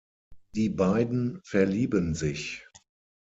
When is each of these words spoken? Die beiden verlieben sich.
Die 0.55 0.69
beiden 0.69 1.41
verlieben 1.43 2.15
sich. 2.15 2.65